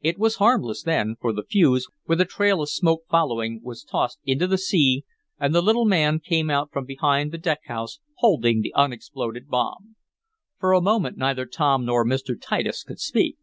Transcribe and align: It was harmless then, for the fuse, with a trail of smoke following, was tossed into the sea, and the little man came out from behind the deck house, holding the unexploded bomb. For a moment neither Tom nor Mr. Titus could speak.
It 0.00 0.16
was 0.16 0.36
harmless 0.36 0.84
then, 0.84 1.16
for 1.20 1.32
the 1.32 1.42
fuse, 1.42 1.88
with 2.06 2.20
a 2.20 2.24
trail 2.24 2.62
of 2.62 2.70
smoke 2.70 3.02
following, 3.10 3.60
was 3.64 3.82
tossed 3.82 4.20
into 4.24 4.46
the 4.46 4.58
sea, 4.58 5.04
and 5.40 5.52
the 5.52 5.60
little 5.60 5.84
man 5.84 6.20
came 6.20 6.50
out 6.50 6.70
from 6.70 6.84
behind 6.84 7.32
the 7.32 7.38
deck 7.38 7.62
house, 7.64 7.98
holding 8.18 8.60
the 8.60 8.72
unexploded 8.76 9.48
bomb. 9.48 9.96
For 10.60 10.72
a 10.72 10.80
moment 10.80 11.16
neither 11.18 11.46
Tom 11.46 11.84
nor 11.84 12.06
Mr. 12.06 12.40
Titus 12.40 12.84
could 12.84 13.00
speak. 13.00 13.38